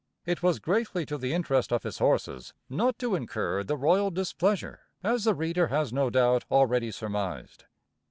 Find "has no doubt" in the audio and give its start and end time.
5.67-6.43